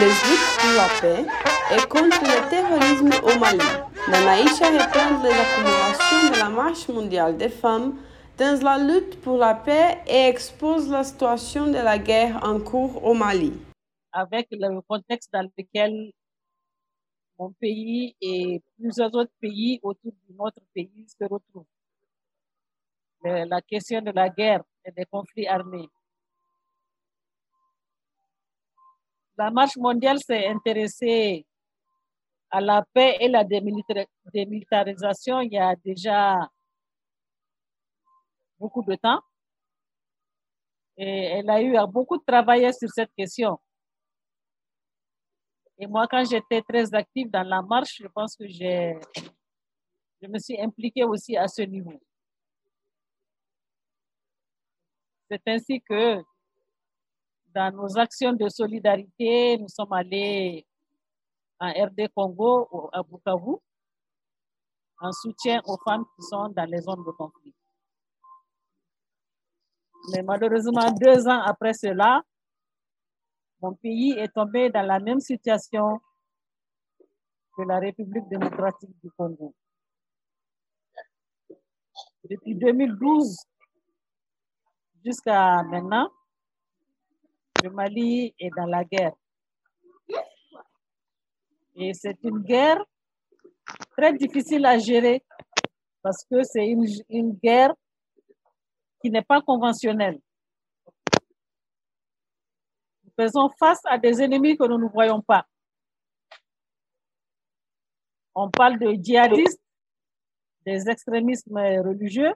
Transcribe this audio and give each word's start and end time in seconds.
les 0.00 0.14
luttes 0.26 0.54
pour 0.60 0.74
la 0.76 0.88
paix 1.00 1.24
et 1.74 1.88
contre 1.88 2.20
le 2.22 2.38
terrorisme 2.48 3.10
au 3.24 3.38
Mali. 3.38 3.68
Nanaïcha 4.08 4.70
reprend 4.70 5.22
les 5.22 5.36
accumulations 5.44 6.30
de 6.32 6.38
la 6.38 6.48
Marche 6.48 6.88
mondiale 6.88 7.36
des 7.36 7.48
femmes 7.48 7.98
dans 8.38 8.62
la 8.62 8.78
lutte 8.78 9.20
pour 9.20 9.38
la 9.38 9.54
paix 9.54 9.98
et 10.06 10.28
expose 10.28 10.88
la 10.88 11.02
situation 11.02 11.66
de 11.66 11.80
la 11.88 11.98
guerre 11.98 12.38
en 12.44 12.60
cours 12.60 13.04
au 13.04 13.12
Mali. 13.12 13.52
Avec 14.12 14.46
le 14.52 14.80
contexte 14.82 15.32
dans 15.32 15.48
lequel 15.56 16.12
mon 17.36 17.50
pays 17.52 18.14
et 18.20 18.62
plusieurs 18.78 19.12
autres 19.14 19.34
pays 19.40 19.80
autour 19.82 20.12
de 20.12 20.34
notre 20.34 20.62
pays 20.72 21.06
se 21.08 21.24
retrouvent. 21.24 21.66
La 23.24 23.60
question 23.62 24.00
de 24.00 24.12
la 24.12 24.28
guerre 24.28 24.62
et 24.84 24.92
des 24.92 25.04
conflits 25.06 25.48
armés. 25.48 25.88
La 29.38 29.52
marche 29.52 29.76
mondiale 29.76 30.18
s'est 30.18 30.48
intéressée 30.48 31.46
à 32.50 32.60
la 32.60 32.84
paix 32.92 33.16
et 33.20 33.28
la 33.28 33.44
démilitarisation 33.44 35.40
il 35.40 35.52
y 35.52 35.58
a 35.58 35.76
déjà 35.76 36.50
beaucoup 38.58 38.82
de 38.82 38.96
temps. 38.96 39.20
Et 40.96 41.26
elle 41.36 41.48
a 41.50 41.62
eu 41.62 41.76
à 41.76 41.86
beaucoup 41.86 42.18
travailler 42.18 42.72
sur 42.72 42.88
cette 42.90 43.12
question. 43.16 43.60
Et 45.78 45.86
moi, 45.86 46.08
quand 46.08 46.24
j'étais 46.28 46.60
très 46.62 46.92
active 46.92 47.30
dans 47.30 47.44
la 47.44 47.62
marche, 47.62 47.98
je 48.02 48.08
pense 48.08 48.34
que 48.34 48.48
je 48.48 48.98
me 50.26 50.38
suis 50.40 50.60
impliquée 50.60 51.04
aussi 51.04 51.36
à 51.36 51.46
ce 51.46 51.62
niveau. 51.62 52.00
C'est 55.30 55.46
ainsi 55.46 55.80
que 55.80 56.20
dans 57.54 57.74
nos 57.74 57.98
actions 57.98 58.32
de 58.32 58.48
solidarité, 58.48 59.58
nous 59.58 59.68
sommes 59.68 59.92
allés 59.92 60.66
en 61.60 61.70
RD 61.70 62.08
Congo, 62.14 62.90
à 62.92 63.02
Bukavu, 63.02 63.56
en 65.00 65.12
soutien 65.12 65.60
aux 65.64 65.78
femmes 65.78 66.04
qui 66.14 66.22
sont 66.22 66.48
dans 66.48 66.64
les 66.64 66.80
zones 66.80 67.04
de 67.04 67.10
conflit. 67.10 67.54
Mais 70.12 70.22
malheureusement, 70.22 70.90
deux 70.92 71.26
ans 71.26 71.42
après 71.42 71.74
cela, 71.74 72.22
mon 73.60 73.74
pays 73.74 74.12
est 74.12 74.32
tombé 74.32 74.70
dans 74.70 74.86
la 74.86 75.00
même 75.00 75.20
situation 75.20 76.00
que 77.56 77.62
la 77.62 77.80
République 77.80 78.28
démocratique 78.28 78.94
du 79.02 79.10
Congo. 79.10 79.54
Depuis 82.24 82.54
2012 82.54 83.36
jusqu'à 85.04 85.62
maintenant, 85.64 86.10
le 87.62 87.70
Mali 87.70 88.34
est 88.38 88.50
dans 88.56 88.66
la 88.66 88.84
guerre. 88.84 89.14
Et 91.76 91.94
c'est 91.94 92.18
une 92.24 92.38
guerre 92.40 92.84
très 93.96 94.12
difficile 94.14 94.64
à 94.66 94.78
gérer 94.78 95.24
parce 96.02 96.24
que 96.24 96.42
c'est 96.42 96.66
une, 96.66 96.86
une 97.08 97.32
guerre 97.32 97.74
qui 99.00 99.10
n'est 99.10 99.22
pas 99.22 99.40
conventionnelle. 99.40 100.18
Nous 103.04 103.12
faisons 103.18 103.48
face 103.58 103.80
à 103.84 103.98
des 103.98 104.22
ennemis 104.22 104.56
que 104.56 104.66
nous 104.66 104.78
ne 104.78 104.88
voyons 104.88 105.20
pas. 105.20 105.46
On 108.34 108.50
parle 108.50 108.78
de 108.78 108.92
djihadistes, 108.92 109.60
des 110.64 110.88
extrémismes 110.88 111.58
religieux, 111.58 112.32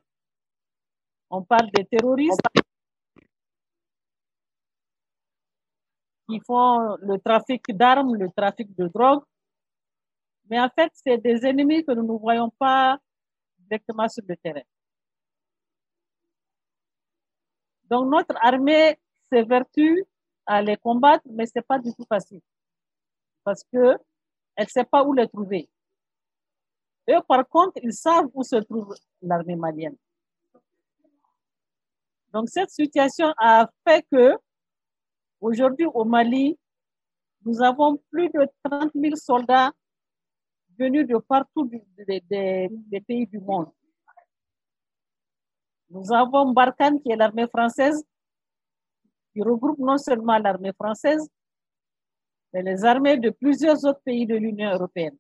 on 1.31 1.43
parle 1.43 1.71
des 1.71 1.85
terroristes 1.85 2.41
qui 6.33 6.41
font 6.41 6.97
le 7.03 7.19
trafic 7.19 7.63
d'armes, 7.77 8.17
le 8.17 8.31
trafic 8.31 8.75
de 8.75 8.89
drogue. 8.89 9.23
Mais 10.49 10.59
en 10.61 10.69
fait, 10.69 10.91
c'est 10.95 11.19
des 11.19 11.45
ennemis 11.45 11.85
que 11.85 11.93
nous 11.93 12.03
ne 12.03 12.19
voyons 12.19 12.51
pas 12.59 12.99
directement 13.59 14.09
sur 14.09 14.25
le 14.27 14.37
terrain. 14.37 14.63
Donc, 17.85 18.11
notre 18.11 18.35
armée 18.41 18.99
s'évertue 19.31 20.05
à 20.47 20.63
les 20.63 20.77
combattre, 20.77 21.25
mais 21.31 21.47
ce 21.47 21.53
n'est 21.57 21.63
pas 21.63 21.79
du 21.79 21.95
tout 21.95 22.07
facile. 22.09 22.41
Parce 23.45 23.63
qu'elle 23.65 23.99
ne 24.59 24.65
sait 24.67 24.85
pas 24.85 25.05
où 25.05 25.13
les 25.13 25.29
trouver. 25.29 25.69
Eux, 27.11 27.21
par 27.29 27.47
contre, 27.49 27.79
ils 27.83 27.93
savent 27.93 28.31
où 28.33 28.43
se 28.43 28.57
trouve 28.57 28.95
l'armée 29.21 29.57
malienne. 29.57 29.97
Donc, 32.33 32.49
cette 32.49 32.71
situation 32.71 33.35
a 33.37 33.69
fait 33.87 34.07
que, 34.11 34.39
aujourd'hui, 35.43 35.87
au 35.87 36.05
Mali, 36.05 36.59
nous 37.45 37.61
avons 37.61 38.01
plus 38.11 38.29
de 38.31 38.49
30 38.65 38.93
000 38.95 39.17
soldats 39.17 39.73
venus 40.79 41.07
de 41.07 41.19
partout 41.19 41.71
des 41.99 43.01
pays 43.07 43.27
du 43.27 43.41
monde. 43.41 43.71
Nous 45.91 46.11
avons 46.13 46.53
Barkhane, 46.53 47.01
qui 47.03 47.11
est 47.11 47.17
l'armée 47.17 47.47
française, 47.49 48.03
qui 49.33 49.43
regroupe 49.43 49.79
non 49.79 49.99
seulement 49.99 50.39
l'armée 50.39 50.73
française, 50.73 51.29
mais 52.53 52.63
les 52.63 52.85
armées 52.85 53.19
de 53.19 53.31
plusieurs 53.31 53.85
autres 53.85 54.01
pays 54.05 54.27
de 54.27 54.37
l'Union 54.37 54.71
européenne. 54.71 55.17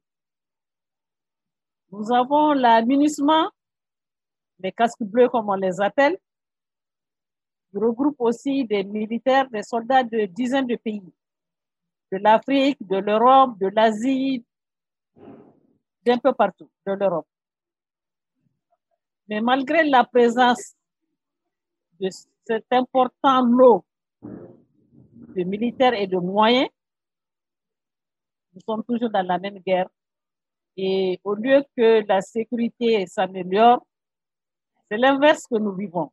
Nous 1.90 2.10
avons 2.12 2.52
la 2.52 2.80
les 2.80 4.72
casques 4.72 5.02
bleus 5.02 5.28
comme 5.28 5.48
on 5.48 5.54
les 5.54 5.80
appelle, 5.80 6.16
regroupe 7.74 8.16
aussi 8.18 8.64
des 8.64 8.84
militaires, 8.84 9.48
des 9.50 9.62
soldats 9.62 10.04
de 10.04 10.26
dizaines 10.26 10.66
de 10.66 10.76
pays, 10.76 11.12
de 12.10 12.18
l'Afrique, 12.18 12.78
de 12.86 12.96
l'Europe, 12.96 13.58
de 13.58 13.68
l'Asie, 13.68 14.44
d'un 16.04 16.18
peu 16.18 16.32
partout 16.32 16.70
de 16.86 16.92
l'Europe. 16.92 17.26
Mais 19.28 19.40
malgré 19.40 19.84
la 19.84 20.04
présence 20.04 20.74
de 21.98 22.08
cet 22.46 22.66
important 22.72 23.42
lot 23.44 23.84
de 25.34 25.44
militaires 25.44 25.94
et 25.94 26.06
de 26.06 26.18
moyens, 26.18 26.68
nous 28.54 28.60
sommes 28.66 28.84
toujours 28.84 29.10
dans 29.10 29.26
la 29.26 29.38
même 29.38 29.58
guerre. 29.60 29.88
Et 30.76 31.20
au 31.24 31.34
lieu 31.34 31.64
que 31.76 32.06
la 32.06 32.20
sécurité 32.20 33.06
s'améliore, 33.06 33.86
c'est 34.90 34.98
l'inverse 34.98 35.46
que 35.46 35.56
nous 35.56 35.72
vivons. 35.72 36.10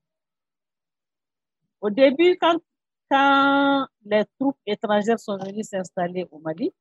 Au 1.82 1.90
début, 1.90 2.38
quand, 2.40 2.58
quand 3.10 3.88
les 4.06 4.26
troupes 4.38 4.58
étrangères 4.66 5.20
sont 5.20 5.38
venues 5.38 5.64
s'installer 5.64 6.28
au 6.32 6.40
Mali, 6.40 6.72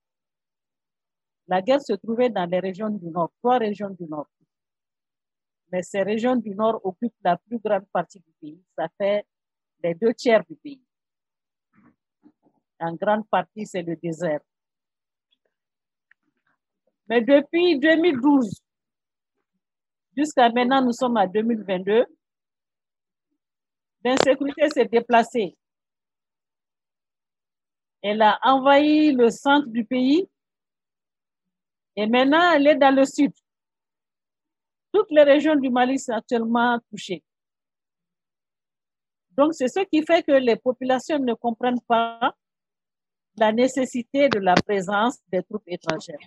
la 1.47 1.62
guerre 1.62 1.81
se 1.81 1.94
trouvait 1.94 2.31
dans 2.31 2.44
les 2.44 2.60
régions 2.60 2.91
du 2.91 3.06
Nord, 3.06 3.31
trois 3.41 3.59
régions 3.59 3.91
du 3.91 4.04
Nord 4.04 4.28
mais 5.70 5.82
ces 5.82 6.03
régions 6.03 6.36
du 6.36 6.50
Nord 6.50 6.81
occupent 6.84 7.14
la 7.22 7.36
plus 7.36 7.59
grande 7.59 7.86
partie 7.92 8.20
du 8.20 8.32
pays. 8.41 8.62
Ça 8.76 8.88
fait 8.97 9.26
les 9.82 9.94
deux 9.94 10.14
tiers 10.14 10.44
du 10.44 10.56
pays. 10.56 10.82
En 12.80 12.94
grande 12.94 13.28
partie, 13.28 13.66
c'est 13.66 13.82
le 13.82 13.97
désert. 13.97 14.41
Mais 17.09 17.20
depuis 17.22 17.78
2012 17.78 18.62
jusqu'à 20.16 20.50
maintenant, 20.50 20.82
nous 20.82 20.92
sommes 20.92 21.16
à 21.16 21.26
2022, 21.26 22.04
l'insécurité 24.04 24.69
s'est 24.70 24.86
déplacée. 24.86 25.56
Elle 28.03 28.22
a 28.22 28.38
envahi 28.42 29.12
le 29.12 29.31
centre 29.31 29.69
du 29.69 29.84
pays 29.84 30.28
et 31.97 32.06
maintenant 32.06 32.53
elle 32.53 32.66
est 32.69 32.76
dans 32.76 32.94
le 32.94 33.04
sud. 33.04 33.32
Toutes 34.92 35.10
les 35.10 35.25
régions 35.25 35.56
du 35.56 35.69
Mali 35.69 35.98
sont 35.98 36.12
actuellement 36.12 36.78
touchées. 36.91 37.22
Donc, 39.38 39.54
c'est 39.54 39.69
ce 39.69 39.81
qui 39.81 40.04
fait 40.04 40.25
que 40.25 40.32
les 40.32 40.56
populations 40.56 41.19
ne 41.20 41.34
comprennent 41.34 41.80
pas 41.86 42.34
la 43.36 43.53
nécessité 43.53 44.28
de 44.28 44.41
la 44.41 44.54
présence 44.54 45.18
des 45.30 45.45
troupes 45.45 45.62
étrangères. 45.66 46.18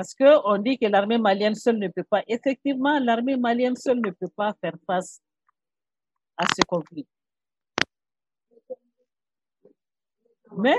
Parce 0.00 0.14
qu'on 0.14 0.56
dit 0.56 0.78
que 0.78 0.86
l'armée 0.86 1.18
malienne 1.18 1.54
seule 1.54 1.76
ne 1.76 1.88
peut 1.88 2.04
pas. 2.04 2.22
Effectivement, 2.26 2.98
l'armée 3.00 3.36
malienne 3.36 3.76
seule 3.76 4.00
ne 4.00 4.10
peut 4.10 4.30
pas 4.34 4.54
faire 4.58 4.72
face 4.86 5.20
à 6.38 6.46
ce 6.46 6.62
conflit. 6.66 7.06
Mais 10.56 10.78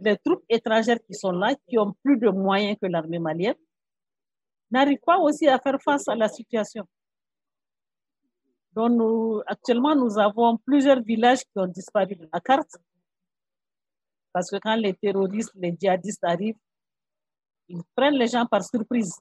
les 0.00 0.16
troupes 0.16 0.44
étrangères 0.48 1.00
qui 1.04 1.12
sont 1.14 1.32
là, 1.32 1.56
qui 1.66 1.76
ont 1.76 1.92
plus 2.04 2.16
de 2.18 2.28
moyens 2.28 2.78
que 2.80 2.86
l'armée 2.86 3.18
malienne, 3.18 3.56
n'arrivent 4.70 5.02
pas 5.04 5.18
aussi 5.18 5.48
à 5.48 5.58
faire 5.58 5.82
face 5.82 6.06
à 6.06 6.14
la 6.14 6.28
situation. 6.28 6.86
Actuellement, 9.46 9.96
nous 9.96 10.20
avons 10.20 10.56
plusieurs 10.58 11.02
villages 11.02 11.40
qui 11.40 11.58
ont 11.58 11.66
disparu 11.66 12.14
de 12.14 12.28
la 12.32 12.40
carte. 12.40 12.76
Parce 14.32 14.48
que 14.48 14.58
quand 14.58 14.76
les 14.76 14.94
terroristes, 14.94 15.50
les 15.56 15.76
djihadistes 15.76 16.22
arrivent, 16.22 16.54
ils 17.68 17.82
prennent 17.96 18.14
les 18.14 18.28
gens 18.28 18.46
par 18.46 18.62
surprise. 18.64 19.14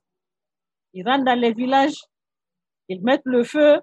Ils 0.94 1.08
rentrent 1.08 1.26
dans 1.26 1.40
les 1.40 1.54
villages, 1.54 2.00
ils 2.88 3.02
mettent 3.02 3.26
le 3.26 3.44
feu, 3.44 3.80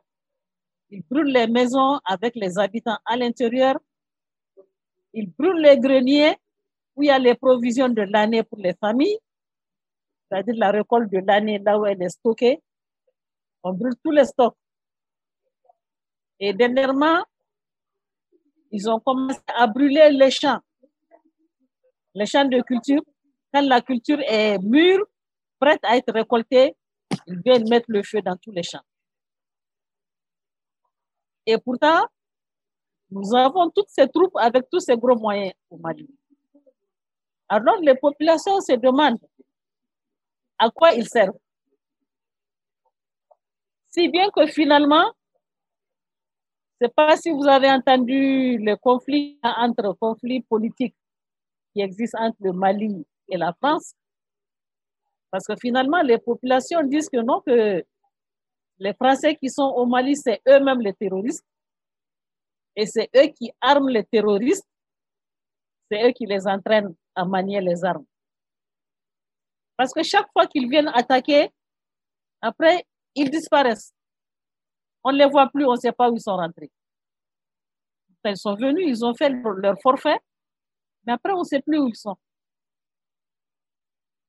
Ils 0.91 1.03
brûlent 1.03 1.33
les 1.33 1.47
maisons 1.47 2.01
avec 2.05 2.35
les 2.35 2.59
habitants 2.59 2.99
à 3.05 3.17
l'intérieur. 3.17 3.77
Ils 5.13 5.31
brûlent 5.31 5.61
les 5.61 5.79
greniers 5.79 6.37
où 6.97 7.03
il 7.03 7.07
y 7.07 7.11
a 7.11 7.19
les 7.19 7.35
provisions 7.35 7.89
de 7.89 8.03
l'année 8.03 8.43
pour 8.43 8.59
les 8.59 8.75
familles, 8.75 9.19
c'est-à-dire 10.29 10.55
la 10.57 10.71
récolte 10.71 11.11
de 11.13 11.19
l'année 11.19 11.59
là 11.59 11.79
où 11.79 11.87
elle 11.87 12.03
est 12.03 12.09
stockée. 12.09 12.63
On 13.63 13.73
brûle 13.73 13.95
tous 14.03 14.11
les 14.11 14.25
stocks. 14.25 14.57
Et 16.41 16.53
dernièrement, 16.53 17.25
ils 18.71 18.89
ont 18.89 19.01
commencé 19.01 19.41
à 19.47 19.67
brûler 19.67 20.11
les 20.11 20.31
champs, 20.31 20.61
les 22.15 22.27
champs 22.27 22.45
de 22.45 22.61
culture. 22.63 23.03
Quand 23.53 23.63
la 23.63 23.81
culture 23.81 24.21
est 24.21 24.59
mûre, 24.59 25.05
prête 25.59 25.81
à 25.83 25.97
être 25.97 26.13
récoltée, 26.13 26.77
ils 27.27 27.41
viennent 27.45 27.69
mettre 27.69 27.87
le 27.89 28.03
feu 28.03 28.21
dans 28.23 28.37
tous 28.37 28.53
les 28.53 28.63
champs. 28.63 28.83
Et 31.47 31.57
pourtant, 31.59 32.05
nous 33.11 33.35
avons 33.35 33.71
toutes 33.71 33.89
ces 33.89 34.07
troupes 34.09 34.37
avec 34.37 34.69
tous 34.71 34.81
ces 34.81 34.97
gros 34.97 35.17
moyens 35.17 35.55
au 35.71 35.79
Mali. 35.79 36.07
Alors 37.49 37.77
les 37.81 37.95
populations 37.95 38.61
se 38.61 38.75
demandent 38.75 39.19
à 40.59 40.69
quoi 40.71 40.93
ils 40.93 41.09
servent. 41.09 41.39
Si 43.89 44.09
bien 44.09 44.29
que 44.31 44.47
finalement, 44.47 45.11
je 46.81 46.85
ne 46.85 46.89
sais 46.89 46.93
pas 46.95 47.17
si 47.17 47.31
vous 47.31 47.47
avez 47.47 47.71
entendu 47.71 48.59
le 48.59 48.77
conflit 48.77 49.41
entre 49.43 49.97
conflits 49.99 50.43
politiques 50.43 50.97
qui 51.73 51.81
existent 51.81 52.21
entre 52.21 52.37
le 52.41 52.53
Mali 52.53 53.07
et 53.29 53.37
la 53.37 53.53
France. 53.53 53.95
Parce 55.31 55.47
que 55.47 55.55
finalement, 55.61 56.01
les 56.01 56.19
populations 56.19 56.83
disent 56.83 57.09
que 57.09 57.21
non, 57.21 57.41
que 57.47 57.85
les 58.79 58.95
Français 58.95 59.37
qui 59.37 59.51
sont 59.51 59.75
au 59.77 59.87
Mali, 59.87 60.17
c'est 60.17 60.41
eux-mêmes 60.49 60.81
les 60.81 60.95
terroristes. 60.95 61.45
Et 62.77 62.87
c'est 62.87 63.11
eux 63.17 63.27
qui 63.37 63.51
arment 63.61 63.89
les 63.89 64.05
terroristes. 64.05 64.67
C'est 65.91 66.09
eux 66.09 66.13
qui 66.13 66.27
les 66.27 66.47
entraînent 66.47 66.95
à 67.15 67.25
manier 67.25 67.61
les 67.61 67.85
armes. 67.85 68.05
Parce 69.77 69.93
que 69.93 70.03
chaque 70.03 70.31
fois 70.33 70.47
qu'ils 70.47 70.69
viennent 70.69 70.91
attaquer, 70.95 71.51
après, 72.41 72.85
ils 73.15 73.31
disparaissent. 73.31 73.93
On 75.03 75.13
ne 75.13 75.19
les 75.19 75.27
voit 75.27 75.49
plus, 75.49 75.67
on 75.67 75.73
ne 75.73 75.77
sait 75.77 75.93
pas 75.93 76.11
où 76.11 76.15
ils 76.15 76.21
sont 76.21 76.37
rentrés. 76.37 76.71
Ils 78.25 78.37
sont 78.37 78.55
venus, 78.55 78.85
ils 78.87 79.05
ont 79.05 79.15
fait 79.15 79.31
leur 79.31 79.81
forfait, 79.81 80.19
mais 81.05 81.13
après, 81.13 81.33
on 81.33 81.41
ne 81.41 81.45
sait 81.45 81.63
plus 81.63 81.79
où 81.79 81.89
ils 81.89 81.97
sont. 81.97 82.17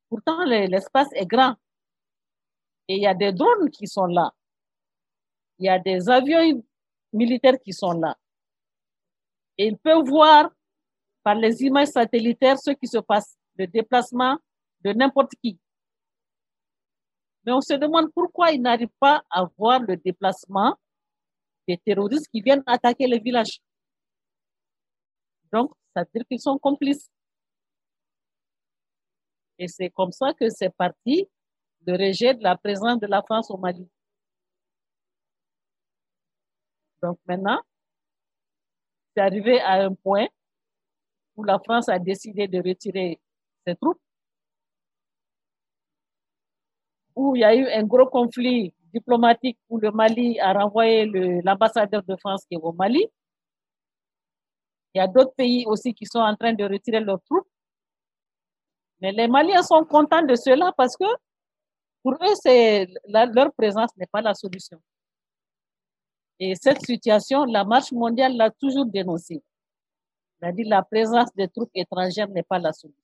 Pourtant, 0.09 0.43
l'espace 0.43 1.09
est 1.13 1.25
grand. 1.25 1.55
Et 2.87 2.95
il 2.95 3.03
y 3.03 3.07
a 3.07 3.13
des 3.13 3.31
drones 3.31 3.69
qui 3.69 3.87
sont 3.87 4.05
là. 4.05 4.33
Il 5.59 5.65
y 5.65 5.69
a 5.69 5.77
des 5.77 6.09
avions 6.09 6.63
militaires 7.13 7.59
qui 7.63 7.73
sont 7.73 7.91
là. 7.91 8.17
Et 9.57 9.67
ils 9.67 9.77
peuvent 9.77 10.05
voir 10.05 10.49
par 11.21 11.35
les 11.35 11.61
images 11.63 11.89
satellitaires 11.89 12.57
ce 12.57 12.71
qui 12.71 12.87
se 12.87 12.97
passe, 12.97 13.37
le 13.55 13.67
déplacement 13.67 14.37
de 14.81 14.93
n'importe 14.93 15.33
qui. 15.43 15.59
Mais 17.45 17.51
on 17.51 17.61
se 17.61 17.73
demande 17.73 18.11
pourquoi 18.13 18.51
ils 18.51 18.61
n'arrivent 18.61 18.87
pas 18.99 19.23
à 19.29 19.45
voir 19.57 19.81
le 19.81 19.97
déplacement 19.97 20.75
des 21.67 21.77
terroristes 21.77 22.27
qui 22.29 22.41
viennent 22.41 22.63
attaquer 22.65 23.05
les 23.05 23.19
villages. 23.19 23.59
Donc, 25.51 25.71
ça 25.93 26.01
veut 26.01 26.09
dire 26.13 26.25
qu'ils 26.27 26.39
sont 26.39 26.57
complices. 26.57 27.09
Et 29.59 29.67
c'est 29.67 29.89
comme 29.89 30.11
ça 30.11 30.33
que 30.33 30.49
c'est 30.49 30.69
parti 30.75 31.27
le 31.85 31.93
rejet 31.93 32.33
de 32.33 32.43
la 32.43 32.57
présence 32.57 32.99
de 32.99 33.07
la 33.07 33.21
France 33.21 33.51
au 33.51 33.57
Mali. 33.57 33.87
Donc 37.03 37.19
maintenant, 37.27 37.59
c'est 39.13 39.21
arrivé 39.21 39.59
à 39.61 39.83
un 39.85 39.93
point 39.93 40.27
où 41.35 41.43
la 41.43 41.59
France 41.59 41.89
a 41.89 41.99
décidé 41.99 42.47
de 42.47 42.57
retirer 42.57 43.19
ses 43.65 43.75
troupes, 43.75 43.99
où 47.15 47.35
il 47.35 47.39
y 47.41 47.43
a 47.43 47.55
eu 47.55 47.67
un 47.67 47.83
gros 47.83 48.07
conflit 48.07 48.73
diplomatique 48.93 49.59
où 49.69 49.77
le 49.77 49.91
Mali 49.91 50.39
a 50.39 50.53
renvoyé 50.53 51.05
l'ambassadeur 51.43 52.03
de 52.03 52.15
France 52.15 52.45
qui 52.45 52.55
est 52.55 52.59
au 52.61 52.71
Mali. 52.73 53.05
Il 54.93 54.99
y 54.99 55.01
a 55.01 55.07
d'autres 55.07 55.33
pays 55.35 55.65
aussi 55.67 55.93
qui 55.93 56.05
sont 56.05 56.19
en 56.19 56.35
train 56.35 56.53
de 56.53 56.63
retirer 56.63 57.01
leurs 57.01 57.21
troupes. 57.23 57.48
Mais 59.01 59.11
les 59.11 59.27
Maliens 59.27 59.63
sont 59.63 59.83
contents 59.85 60.25
de 60.25 60.35
cela 60.35 60.73
parce 60.75 60.97
que 60.97 61.05
pour 62.03 62.13
eux, 62.13 62.85
leur 63.05 63.53
présence 63.53 63.95
n'est 63.97 64.07
pas 64.07 64.21
la 64.21 64.33
solution. 64.33 64.81
Et 66.39 66.55
cette 66.55 66.81
situation, 66.85 67.45
la 67.45 67.65
marche 67.65 67.91
mondiale 67.91 68.35
l'a 68.35 68.49
toujours 68.49 68.85
dénoncée. 68.85 69.43
C'est-à-dire 70.39 70.67
la 70.69 70.83
présence 70.83 71.33
des 71.35 71.49
troupes 71.49 71.71
étrangères 71.73 72.29
n'est 72.29 72.43
pas 72.43 72.59
la 72.59 72.71
solution. 72.71 73.03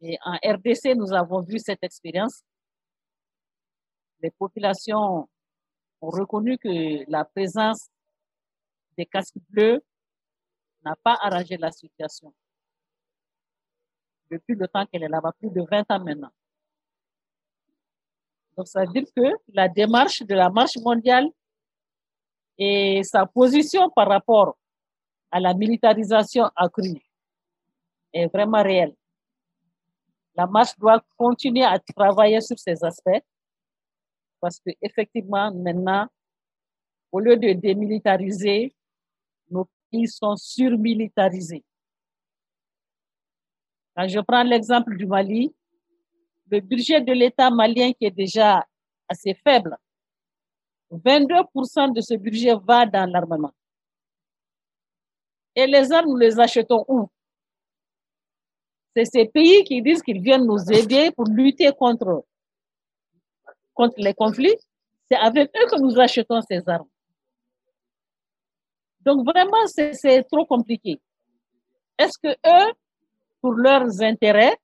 Et 0.00 0.18
en 0.24 0.32
RDC, 0.32 0.94
nous 0.96 1.12
avons 1.12 1.40
vu 1.40 1.58
cette 1.58 1.84
expérience. 1.84 2.42
Les 4.22 4.30
populations 4.30 5.28
ont 6.00 6.10
reconnu 6.10 6.56
que 6.56 7.10
la 7.10 7.24
présence 7.26 7.90
des 8.96 9.04
casques 9.04 9.36
bleus 9.50 9.84
n'a 10.82 10.96
pas 10.96 11.18
arrangé 11.20 11.58
la 11.58 11.70
situation 11.70 12.32
depuis 14.30 14.54
le 14.54 14.68
temps 14.68 14.86
qu'elle 14.86 15.02
est 15.02 15.08
là-bas, 15.08 15.32
plus 15.38 15.50
de 15.50 15.62
20 15.62 15.90
ans 15.90 16.04
maintenant. 16.04 16.30
Donc, 18.56 18.68
ça 18.68 18.84
veut 18.84 18.92
dire 18.92 19.04
que 19.14 19.22
la 19.52 19.68
démarche 19.68 20.22
de 20.22 20.34
la 20.34 20.50
marche 20.50 20.76
mondiale 20.78 21.28
et 22.58 23.02
sa 23.04 23.26
position 23.26 23.88
par 23.90 24.08
rapport 24.08 24.56
à 25.30 25.40
la 25.40 25.54
militarisation 25.54 26.50
accrue 26.54 27.00
est 28.12 28.26
vraiment 28.26 28.62
réelle. 28.62 28.94
La 30.34 30.46
marche 30.46 30.78
doit 30.78 31.02
continuer 31.16 31.64
à 31.64 31.78
travailler 31.78 32.40
sur 32.40 32.58
ces 32.58 32.84
aspects 32.84 33.22
parce 34.40 34.58
qu'effectivement, 34.60 35.52
maintenant, 35.52 36.06
au 37.12 37.20
lieu 37.20 37.36
de 37.36 37.52
démilitariser, 37.52 38.74
nos 39.50 39.68
pays 39.90 40.08
sont 40.08 40.36
surmilitarisés. 40.36 41.64
Quand 43.96 44.08
je 44.08 44.20
prends 44.20 44.42
l'exemple 44.42 44.96
du 44.96 45.06
Mali, 45.06 45.54
le 46.50 46.60
budget 46.60 47.00
de 47.00 47.12
l'État 47.12 47.50
malien 47.50 47.92
qui 47.92 48.06
est 48.06 48.10
déjà 48.10 48.66
assez 49.08 49.34
faible, 49.34 49.76
22% 50.92 51.92
de 51.94 52.00
ce 52.00 52.14
budget 52.14 52.54
va 52.66 52.86
dans 52.86 53.08
l'armement. 53.08 53.52
Et 55.54 55.66
les 55.66 55.92
armes, 55.92 56.10
nous 56.10 56.16
les 56.16 56.38
achetons 56.38 56.84
où? 56.88 57.08
C'est 58.94 59.04
ces 59.04 59.26
pays 59.26 59.62
qui 59.64 59.80
disent 59.82 60.02
qu'ils 60.02 60.20
viennent 60.20 60.46
nous 60.46 60.70
aider 60.72 61.10
pour 61.12 61.26
lutter 61.26 61.70
contre, 61.72 62.24
contre 63.74 63.94
les 63.98 64.14
conflits. 64.14 64.56
C'est 65.10 65.18
avec 65.18 65.50
eux 65.56 65.66
que 65.70 65.80
nous 65.80 65.98
achetons 65.98 66.40
ces 66.42 66.68
armes. 66.68 66.88
Donc 69.00 69.24
vraiment, 69.24 69.66
c'est 69.66 70.24
trop 70.24 70.44
compliqué. 70.44 71.00
Est-ce 71.98 72.18
que 72.18 72.28
eux, 72.28 72.72
pour 73.40 73.52
leurs 73.52 74.00
intérêts, 74.02 74.56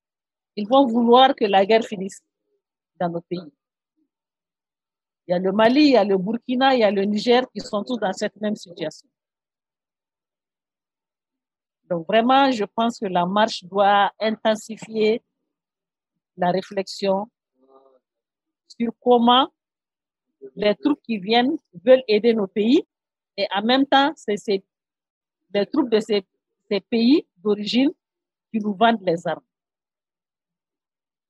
ils 0.56 0.68
vont 0.68 0.86
vouloir 0.86 1.34
que 1.34 1.44
la 1.44 1.64
guerre 1.66 1.84
finisse 1.84 2.20
dans 2.98 3.08
nos 3.08 3.20
pays. 3.20 3.52
Il 5.26 5.32
y 5.32 5.34
a 5.34 5.38
le 5.38 5.52
Mali, 5.52 5.80
il 5.82 5.90
y 5.92 5.96
a 5.96 6.04
le 6.04 6.16
Burkina, 6.16 6.74
il 6.74 6.80
y 6.80 6.84
a 6.84 6.90
le 6.90 7.02
Niger 7.02 7.42
qui 7.52 7.60
sont 7.60 7.82
tous 7.82 7.98
dans 7.98 8.12
cette 8.12 8.36
même 8.40 8.54
situation. 8.56 9.08
Donc 11.88 12.06
vraiment, 12.06 12.50
je 12.50 12.64
pense 12.64 12.98
que 12.98 13.06
la 13.06 13.26
marche 13.26 13.64
doit 13.64 14.12
intensifier 14.20 15.22
la 16.36 16.50
réflexion 16.50 17.28
sur 18.68 18.92
comment 19.00 19.48
les 20.54 20.74
troupes 20.74 21.00
qui 21.02 21.18
viennent 21.18 21.56
veulent 21.84 22.02
aider 22.08 22.34
nos 22.34 22.46
pays 22.46 22.84
et 23.36 23.46
en 23.54 23.62
même 23.62 23.86
temps, 23.86 24.12
c'est 24.16 24.36
les 25.54 25.66
troupes 25.66 25.90
de 25.90 26.00
ces, 26.00 26.24
ces 26.70 26.80
pays 26.80 27.26
d'origine 27.36 27.90
qui 28.52 28.60
nous 28.60 28.74
vendent 28.74 29.02
les 29.02 29.26
armes. 29.26 29.44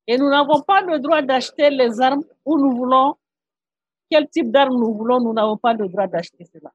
Et 0.07 0.17
nous 0.17 0.29
n'avons 0.29 0.61
pas 0.61 0.81
le 0.81 0.99
droit 0.99 1.21
d'acheter 1.21 1.69
les 1.69 1.99
armes 1.99 2.23
où 2.45 2.57
nous 2.57 2.75
voulons, 2.75 3.15
quel 4.09 4.29
type 4.29 4.51
d'armes 4.51 4.77
nous 4.77 4.93
voulons, 4.93 5.19
nous 5.19 5.33
n'avons 5.33 5.57
pas 5.57 5.73
le 5.73 5.87
droit 5.87 6.07
d'acheter 6.07 6.45
cela. 6.45 6.71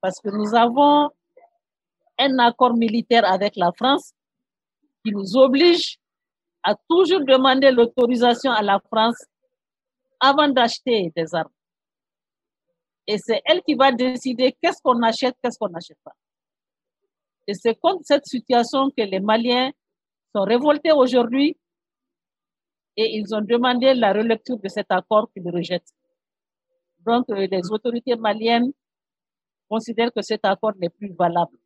Parce 0.00 0.20
que 0.20 0.28
nous 0.28 0.54
avons 0.54 1.10
un 2.18 2.38
accord 2.38 2.74
militaire 2.74 3.24
avec 3.30 3.56
la 3.56 3.72
France 3.72 4.12
qui 5.04 5.12
nous 5.12 5.36
oblige 5.36 5.98
à 6.62 6.74
toujours 6.88 7.24
demander 7.24 7.70
l'autorisation 7.70 8.52
à 8.52 8.62
la 8.62 8.80
France 8.80 9.24
avant 10.20 10.48
d'acheter 10.48 11.12
des 11.14 11.34
armes. 11.34 11.50
Et 13.06 13.18
c'est 13.18 13.40
elle 13.44 13.62
qui 13.62 13.74
va 13.74 13.92
décider 13.92 14.56
qu'est-ce 14.60 14.80
qu'on 14.82 15.00
achète, 15.02 15.36
qu'est-ce 15.42 15.58
qu'on 15.58 15.68
n'achète 15.68 15.98
pas. 16.02 16.14
Et 17.46 17.54
c'est 17.54 17.74
contre 17.76 18.02
cette 18.04 18.26
situation 18.26 18.90
que 18.90 19.02
les 19.02 19.20
Maliens 19.20 19.72
sont 20.34 20.42
révoltés 20.42 20.92
aujourd'hui 20.92 21.56
et 22.96 23.16
ils 23.16 23.34
ont 23.34 23.40
demandé 23.40 23.94
la 23.94 24.12
relecture 24.12 24.58
de 24.58 24.68
cet 24.68 24.90
accord 24.90 25.30
qu'ils 25.32 25.48
rejettent. 25.50 25.92
Donc, 27.00 27.28
euh, 27.30 27.46
les 27.50 27.70
autorités 27.70 28.16
maliennes 28.16 28.72
considèrent 29.68 30.12
que 30.12 30.22
cet 30.22 30.44
accord 30.44 30.72
n'est 30.76 30.88
plus 30.88 31.12
valable 31.12 31.58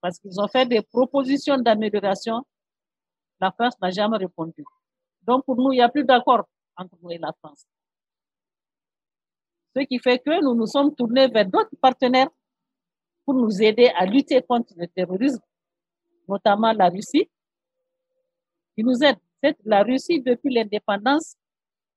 parce 0.00 0.18
qu'ils 0.18 0.40
ont 0.40 0.48
fait 0.48 0.66
des 0.66 0.82
propositions 0.82 1.58
d'amélioration. 1.58 2.46
La 3.40 3.50
France 3.52 3.74
n'a 3.80 3.90
jamais 3.90 4.16
répondu. 4.16 4.64
Donc, 5.22 5.44
pour 5.44 5.56
nous, 5.56 5.72
il 5.72 5.76
n'y 5.76 5.82
a 5.82 5.88
plus 5.88 6.04
d'accord 6.04 6.48
entre 6.76 6.96
nous 7.02 7.10
et 7.10 7.18
la 7.18 7.32
France. 7.40 7.66
Ce 9.76 9.80
qui 9.84 9.98
fait 9.98 10.18
que 10.18 10.42
nous 10.42 10.54
nous 10.54 10.66
sommes 10.66 10.94
tournés 10.94 11.28
vers 11.28 11.46
d'autres 11.46 11.76
partenaires 11.80 12.28
pour 13.30 13.38
nous 13.40 13.62
aider 13.62 13.88
à 13.96 14.04
lutter 14.06 14.42
contre 14.42 14.74
le 14.76 14.88
terrorisme, 14.88 15.40
notamment 16.26 16.72
la 16.72 16.88
Russie, 16.88 17.30
qui 18.74 18.82
nous 18.82 18.98
aide. 19.04 19.18
La 19.64 19.84
Russie, 19.84 20.20
depuis 20.20 20.52
l'indépendance, 20.52 21.36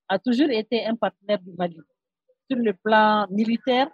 a 0.08 0.20
toujours 0.20 0.52
été 0.52 0.86
un 0.86 0.96
partenaire 0.96 1.40
du 1.40 1.52
Mali, 1.54 1.82
sur 2.48 2.60
le 2.60 2.74
plan 2.74 3.26
militaire 3.32 3.90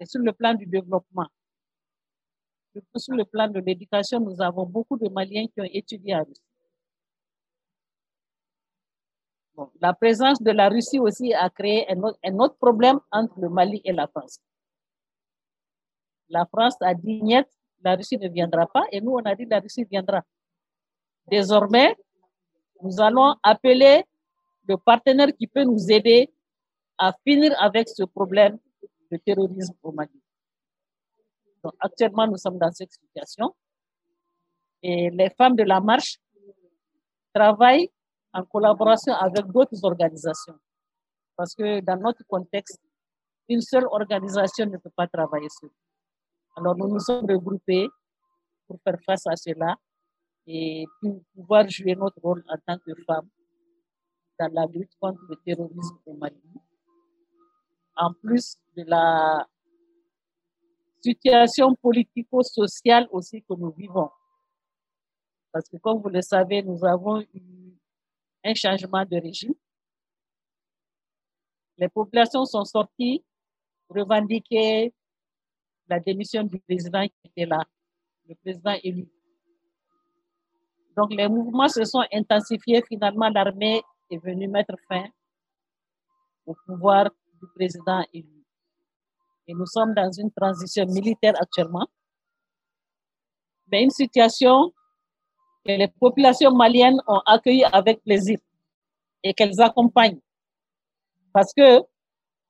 et 0.00 0.06
sur 0.06 0.20
le 0.22 0.32
plan 0.32 0.54
du 0.54 0.64
développement. 0.64 1.26
Sur 2.96 3.14
le 3.14 3.24
plan 3.26 3.48
de 3.48 3.60
l'éducation, 3.60 4.18
nous 4.18 4.40
avons 4.40 4.64
beaucoup 4.64 4.96
de 4.96 5.10
Maliens 5.10 5.46
qui 5.46 5.60
ont 5.60 5.70
étudié 5.70 6.14
à 6.14 6.22
Russie. 6.22 6.40
la 9.82 9.92
présence 9.92 10.40
de 10.40 10.52
la 10.52 10.68
Russie 10.68 11.00
aussi 11.00 11.34
a 11.34 11.50
créé 11.50 11.86
un 11.90 12.38
autre, 12.38 12.56
problème 12.56 12.98
entre 13.10 13.38
le 13.40 13.48
Mali 13.50 13.82
et 13.84 13.92
la 13.92 14.06
France. 14.06 14.38
La 16.28 16.46
France 16.46 16.76
a 16.80 16.94
dit 16.94 17.22
niet, 17.22 17.46
la 17.82 17.94
Russie 17.94 18.18
ne 18.18 18.28
viendra 18.28 18.66
pas, 18.66 18.84
et 18.92 19.00
nous 19.00 19.12
on 19.12 19.24
a 19.24 19.34
dit 19.34 19.46
la 19.46 19.60
Russie 19.60 19.84
viendra. 19.84 20.22
Désormais, 21.26 21.96
nous 22.82 23.00
allons 23.00 23.36
appeler 23.42 24.04
le 24.66 24.76
partenaire 24.76 25.34
qui 25.36 25.46
peut 25.46 25.64
nous 25.64 25.90
aider 25.90 26.30
à 26.98 27.12
finir 27.24 27.54
avec 27.60 27.88
ce 27.88 28.04
problème 28.04 28.58
de 29.10 29.16
terrorisme 29.16 29.74
au 29.82 29.92
Mali. 29.92 30.20
Actuellement, 31.80 32.26
nous 32.26 32.36
sommes 32.36 32.58
dans 32.58 32.70
cette 32.70 32.92
situation 32.92 33.54
et 34.82 35.10
les 35.10 35.30
femmes 35.30 35.56
de 35.56 35.64
la 35.64 35.80
marche 35.80 36.18
travaillent 37.34 37.90
en 38.32 38.44
collaboration 38.44 39.12
avec 39.14 39.46
d'autres 39.46 39.82
organisations. 39.84 40.58
Parce 41.36 41.54
que 41.54 41.80
dans 41.80 41.96
notre 41.96 42.24
contexte, 42.26 42.80
une 43.48 43.60
seule 43.60 43.86
organisation 43.90 44.66
ne 44.66 44.76
peut 44.76 44.90
pas 44.94 45.06
travailler 45.06 45.48
seule. 45.48 45.70
Alors 46.58 46.76
nous 46.76 46.88
nous 46.88 46.98
sommes 46.98 47.24
regroupés 47.24 47.88
pour 48.66 48.80
faire 48.82 48.98
face 49.06 49.24
à 49.28 49.36
cela 49.36 49.76
et 50.44 50.84
pour 51.00 51.22
pouvoir 51.32 51.68
jouer 51.68 51.94
notre 51.94 52.20
rôle 52.20 52.44
en 52.48 52.56
tant 52.66 52.76
que 52.78 52.92
femmes 53.06 53.28
dans 54.40 54.52
la 54.52 54.66
lutte 54.66 54.90
contre 54.98 55.20
le 55.28 55.36
terrorisme 55.36 55.98
au 56.04 56.14
Mali. 56.14 56.34
En 57.94 58.12
plus 58.12 58.56
de 58.76 58.82
la 58.88 59.46
situation 61.00 61.76
politico-sociale 61.76 63.06
aussi 63.12 63.40
que 63.40 63.54
nous 63.54 63.70
vivons. 63.70 64.10
Parce 65.52 65.68
que 65.68 65.76
comme 65.76 66.02
vous 66.02 66.08
le 66.08 66.22
savez, 66.22 66.60
nous 66.64 66.84
avons 66.84 67.20
eu 67.20 67.72
un 68.44 68.54
changement 68.54 69.04
de 69.04 69.16
régime. 69.16 69.54
Les 71.76 71.88
populations 71.88 72.44
sont 72.44 72.64
sorties 72.64 73.24
revendiquer 73.88 74.92
la 75.88 76.00
démission 76.00 76.42
du 76.44 76.58
président 76.60 77.02
qui 77.02 77.14
était 77.24 77.46
là, 77.46 77.64
le 78.28 78.34
président 78.34 78.76
élu. 78.82 79.08
Donc 80.96 81.12
les 81.12 81.28
mouvements 81.28 81.68
se 81.68 81.84
sont 81.84 82.04
intensifiés. 82.12 82.82
Finalement, 82.88 83.28
l'armée 83.30 83.82
est 84.10 84.18
venue 84.18 84.48
mettre 84.48 84.74
fin 84.88 85.04
au 86.44 86.54
pouvoir 86.66 87.10
du 87.40 87.46
président 87.54 88.04
élu. 88.12 88.44
Et 89.46 89.54
nous 89.54 89.66
sommes 89.66 89.94
dans 89.94 90.10
une 90.10 90.30
transition 90.30 90.84
militaire 90.86 91.34
actuellement. 91.40 91.86
Mais 93.70 93.82
une 93.82 93.90
situation 93.90 94.72
que 95.64 95.72
les 95.72 95.88
populations 95.88 96.54
maliennes 96.54 97.00
ont 97.06 97.20
accueilli 97.26 97.64
avec 97.64 98.02
plaisir 98.02 98.38
et 99.22 99.32
qu'elles 99.34 99.60
accompagnent. 99.60 100.20
Parce 101.32 101.52
que 101.54 101.80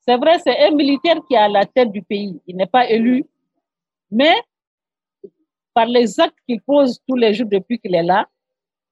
c'est 0.09 0.17
vrai, 0.17 0.39
c'est 0.39 0.59
un 0.59 0.71
militaire 0.71 1.21
qui 1.29 1.35
est 1.35 1.37
à 1.37 1.49
la 1.49 1.67
tête 1.67 1.93
du 1.93 2.01
pays. 2.01 2.41
Il 2.47 2.57
n'est 2.57 2.67
pas 2.67 2.89
élu, 2.89 3.27
mais 4.11 4.35
par 5.75 5.85
les 5.85 6.19
actes 6.19 6.39
qu'il 6.49 6.63
pose 6.63 6.99
tous 7.07 7.15
les 7.15 7.35
jours 7.35 7.47
depuis 7.47 7.79
qu'il 7.79 7.95
est 7.95 8.03
là, 8.03 8.27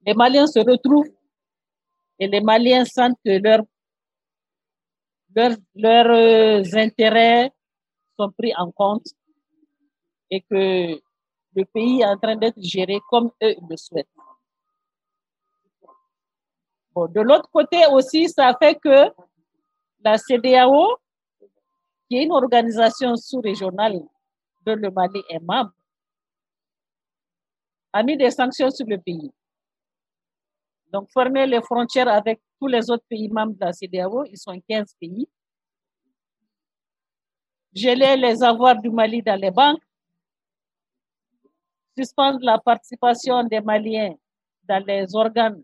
les 0.05 0.13
Maliens 0.13 0.47
se 0.47 0.59
retrouvent 0.59 1.09
et 2.19 2.29
les 2.29 2.43
Maliens 2.43 2.85
sentent 2.85 3.19
que 3.25 3.39
leurs 3.39 3.65
leurs 5.75 6.77
intérêts 6.77 7.51
sont 8.19 8.31
pris 8.33 8.53
en 8.55 8.71
compte 8.71 9.07
et 10.31 10.43
que 10.43 11.01
le 11.55 11.65
pays 11.65 12.03
est 12.03 12.07
en 12.07 12.19
train 12.19 12.37
d'être 12.37 12.61
géré 12.63 13.01
comme 13.09 13.31
eux 13.43 13.55
le 13.71 13.77
souhaitent. 13.79 14.07
de 16.95 17.21
l'autre 17.23 17.49
côté 17.51 17.87
aussi, 17.91 18.29
ça 18.29 18.55
fait 18.61 18.75
que 18.75 19.11
la 20.05 20.19
CDAO, 20.19 20.99
qui 22.09 22.17
est 22.17 22.25
une 22.25 22.33
organisation 22.33 23.17
sous-régionale 23.17 24.01
dont 24.65 24.77
le 24.77 24.91
Mali 24.91 25.23
est 25.29 25.41
membre, 25.41 25.73
a 27.93 28.03
mis 28.03 28.17
des 28.17 28.31
sanctions 28.31 28.71
sur 28.71 28.87
le 28.87 28.99
pays. 28.99 29.33
Donc, 30.93 31.11
fermer 31.11 31.47
les 31.47 31.63
frontières 31.63 32.09
avec 32.09 32.41
tous 32.61 32.67
les 32.67 32.91
autres 32.91 33.05
pays 33.09 33.29
membres 33.29 33.55
de 33.55 33.65
la 33.65 33.73
CDAO, 33.73 34.25
ils 34.25 34.39
sont 34.39 34.61
15 34.69 34.95
pays. 35.01 35.29
Geler 37.75 38.17
les 38.17 38.43
avoirs 38.43 38.81
du 38.81 38.91
Mali 38.91 39.23
dans 39.23 39.39
les 39.39 39.51
banques, 39.51 39.83
suspendre 41.97 42.39
la 42.43 42.59
participation 42.59 43.43
des 43.45 43.61
Maliens 43.61 44.15
dans 44.63 44.85
les 44.85 45.15
organes 45.15 45.63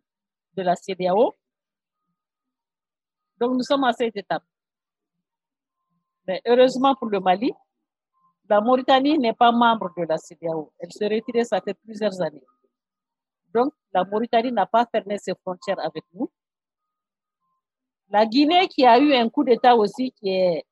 de 0.54 0.62
la 0.62 0.76
CDAO. 0.76 1.34
Donc, 3.38 3.54
nous 3.54 3.62
sommes 3.62 3.84
à 3.84 3.92
cette 3.92 4.16
étape. 4.16 4.44
Mais 6.26 6.41
heureusement 6.47 6.95
pour 6.95 7.09
le 7.09 7.21
Mali, 7.21 7.52
la 8.49 8.61
Mauritanie 8.61 9.19
n'est 9.19 9.33
pas 9.33 9.52
membre 9.52 9.93
de 9.97 10.05
la 10.05 10.19
CDAO. 10.19 10.73
Elle 10.79 10.93
s'est 10.93 11.09
retirée, 11.09 11.45
ça 11.45 11.61
fait 11.61 11.75
plusieurs 11.75 12.21
années. 12.21 12.45
Donc, 13.55 13.73
la 13.93 14.05
Mauritanie 14.05 14.52
n'a 14.52 14.67
pas 14.67 14.87
fermé 14.87 15.19
ses 15.19 15.35
frontières 15.35 15.81
avec 15.81 16.05
nous. 16.12 16.31
La 18.09 18.26
Guinée, 18.26 18.69
qui 18.69 18.85
a 18.85 18.99
eu 18.99 19.14
un 19.14 19.29
coup 19.29 19.45
d'État 19.45 19.75
aussi, 19.75 20.12
qui 20.12 20.29
est 20.29 20.64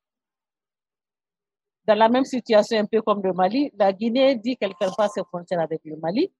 dans 1.85 1.95
la 1.95 2.09
même 2.09 2.25
situation 2.25 2.79
un 2.79 2.85
peu 2.85 3.01
comme 3.01 3.23
le 3.23 3.33
Mali, 3.33 3.71
la 3.75 3.91
Guinée 3.91 4.35
dit 4.35 4.55
qu'elle 4.55 4.69
ne 4.69 4.75
ferme 4.75 4.93
pas 4.95 5.09
ses 5.09 5.23
frontières 5.23 5.59
avec 5.59 5.81
le 5.83 5.95
Mali. 5.97 6.31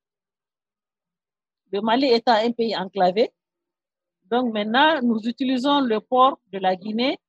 Le 1.72 1.82
Mali 1.82 2.08
étant 2.08 2.34
un 2.34 2.52
pays 2.52 2.76
enclavé, 2.76 3.32
donc 4.26 4.54
maintenant, 4.54 5.02
nous 5.02 5.20
utilisons 5.28 5.82
le 5.82 6.00
port 6.00 6.40
de 6.52 6.60
la 6.60 6.76
Guinée 6.76 7.20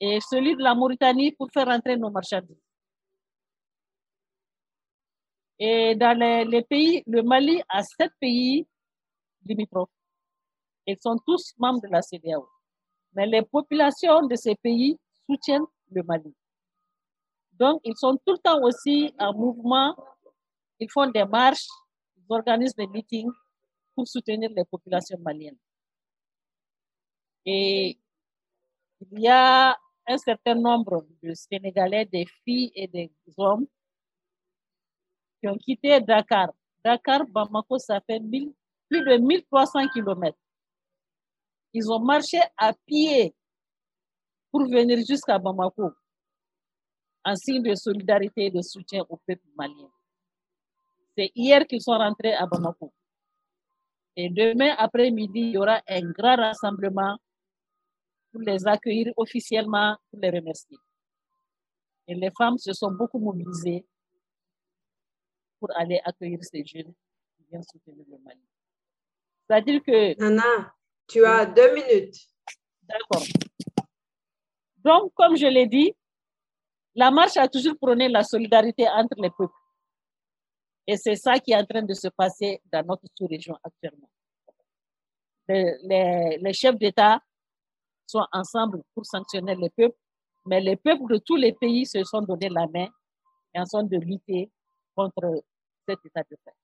et 0.00 0.18
celui 0.20 0.56
de 0.56 0.62
la 0.62 0.74
Mauritanie 0.74 1.32
pour 1.32 1.50
faire 1.52 1.68
entrer 1.68 1.96
nos 1.96 2.10
marchandises. 2.10 2.60
Et 5.58 5.94
dans 5.94 6.18
les, 6.18 6.62
pays, 6.62 7.02
le 7.06 7.22
Mali 7.22 7.62
a 7.68 7.82
sept 7.82 8.12
pays 8.20 8.66
limitrophes. 9.44 9.90
Ils 10.86 10.98
sont 11.00 11.16
tous 11.24 11.54
membres 11.58 11.80
de 11.80 11.88
la 11.88 12.02
CDAO. 12.02 12.48
Mais 13.14 13.26
les 13.26 13.42
populations 13.42 14.26
de 14.26 14.34
ces 14.34 14.56
pays 14.56 14.98
soutiennent 15.26 15.66
le 15.90 16.02
Mali. 16.02 16.34
Donc, 17.52 17.80
ils 17.84 17.96
sont 17.96 18.16
tout 18.26 18.32
le 18.32 18.38
temps 18.38 18.60
aussi 18.62 19.14
en 19.18 19.32
mouvement. 19.32 19.96
Ils 20.80 20.90
font 20.90 21.08
des 21.08 21.24
marches, 21.24 21.68
ils 22.16 22.24
organisent 22.28 22.74
des 22.74 22.88
meetings 22.88 23.30
pour 23.94 24.08
soutenir 24.08 24.50
les 24.50 24.64
populations 24.64 25.18
maliennes. 25.20 25.56
Et 27.46 27.98
il 29.10 29.20
y 29.20 29.28
a 29.28 29.76
un 30.06 30.18
certain 30.18 30.54
nombre 30.54 31.06
de 31.22 31.32
Sénégalais, 31.34 32.04
des 32.04 32.26
filles 32.44 32.72
et 32.74 32.86
des 32.88 33.10
hommes 33.36 33.66
qui 35.40 35.48
ont 35.48 35.56
quitté 35.56 36.00
Dakar. 36.00 36.50
Dakar, 36.84 37.26
Bamako, 37.26 37.78
ça 37.78 38.00
fait 38.00 38.20
plus 38.20 39.00
de 39.04 39.16
1300 39.16 39.88
kilomètres. 39.88 40.38
Ils 41.72 41.90
ont 41.90 42.00
marché 42.00 42.38
à 42.56 42.72
pied 42.86 43.34
pour 44.50 44.62
venir 44.68 44.98
jusqu'à 45.06 45.38
Bamako 45.38 45.90
en 47.24 47.34
signe 47.36 47.62
de 47.62 47.74
solidarité 47.74 48.46
et 48.46 48.50
de 48.50 48.60
soutien 48.60 49.02
au 49.08 49.16
peuple 49.26 49.48
malien. 49.56 49.90
C'est 51.16 51.30
hier 51.34 51.66
qu'ils 51.66 51.80
sont 51.80 51.96
rentrés 51.96 52.34
à 52.34 52.46
Bamako. 52.46 52.92
Et 54.16 54.28
demain 54.30 54.74
après-midi, 54.78 55.40
il 55.40 55.50
y 55.52 55.58
aura 55.58 55.80
un 55.88 56.02
grand 56.12 56.36
rassemblement 56.36 57.16
pour 58.34 58.42
les 58.42 58.66
accueillir 58.66 59.12
officiellement, 59.16 59.96
pour 60.10 60.18
les 60.18 60.30
remercier. 60.30 60.76
Et 62.08 62.16
les 62.16 62.32
femmes 62.36 62.58
se 62.58 62.72
sont 62.72 62.90
beaucoup 62.90 63.20
mobilisées 63.20 63.86
pour 65.60 65.70
aller 65.76 66.00
accueillir 66.04 66.40
ces 66.42 66.64
jeunes 66.64 66.92
qui 67.36 67.44
viennent 67.48 67.62
soutenir 67.62 68.04
le 68.10 68.18
Mali. 68.18 68.40
C'est-à-dire 69.46 69.80
que... 69.84 70.18
Nana, 70.18 70.74
tu 71.06 71.24
as 71.24 71.46
deux 71.46 71.74
minutes. 71.74 72.16
D'accord. 72.82 73.22
Donc, 74.78 75.14
comme 75.14 75.36
je 75.36 75.46
l'ai 75.46 75.68
dit, 75.68 75.94
la 76.96 77.12
marche 77.12 77.36
a 77.36 77.48
toujours 77.48 77.76
prôné 77.78 78.08
la 78.08 78.24
solidarité 78.24 78.88
entre 78.88 79.14
les 79.22 79.30
peuples. 79.30 79.54
Et 80.88 80.96
c'est 80.96 81.14
ça 81.14 81.38
qui 81.38 81.52
est 81.52 81.56
en 81.56 81.64
train 81.64 81.82
de 81.82 81.94
se 81.94 82.08
passer 82.08 82.60
dans 82.72 82.84
notre 82.84 83.06
sous-région 83.16 83.56
actuellement. 83.62 84.10
Les, 85.46 86.38
les 86.40 86.52
chefs 86.52 86.76
d'État 86.76 87.20
sont 88.06 88.26
ensemble 88.32 88.82
pour 88.94 89.06
sanctionner 89.06 89.54
les 89.54 89.70
peuples, 89.70 89.96
mais 90.46 90.60
les 90.60 90.76
peuples 90.76 91.06
de 91.14 91.18
tous 91.18 91.36
les 91.36 91.52
pays 91.52 91.86
se 91.86 92.02
sont 92.04 92.22
donné 92.22 92.48
la 92.48 92.66
main 92.66 92.88
et 93.54 93.60
en 93.60 93.66
sont 93.66 93.82
de 93.82 93.96
lutter 93.96 94.50
contre 94.94 95.42
cet 95.88 95.98
état 96.04 96.22
de 96.22 96.36
fait. 96.44 96.54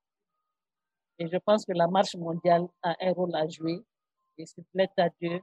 Et 1.19 1.29
je 1.29 1.37
pense 1.39 1.65
que 1.65 1.73
la 1.73 1.87
marche 1.87 2.17
mondiale 2.17 2.67
a 2.83 2.97
un 3.01 3.13
rôle 3.13 3.35
à 3.35 3.47
jouer. 3.47 3.85
Et 4.39 4.47
s'il 4.47 4.65
plaît 4.73 4.89
à 4.97 5.09
Dieu, 5.21 5.41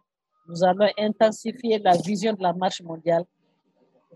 nous 0.47 0.63
allons 0.63 0.89
intensifier 0.97 1.77
la 1.79 1.95
vision 1.97 2.33
de 2.33 2.41
la 2.41 2.53
marche 2.53 2.81
mondiale 2.81 3.25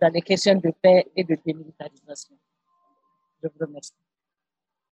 dans 0.02 0.12
les 0.12 0.22
questions 0.22 0.56
de 0.56 0.72
paix 0.82 1.12
et 1.16 1.24
de 1.24 1.38
démilitarisation. 1.46 2.36
Je 3.44 3.48
vous 3.48 3.66
remercie. 3.66 4.01